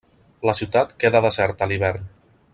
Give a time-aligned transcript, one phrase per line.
[0.49, 2.11] La ciutat queda deserta a l'hivern.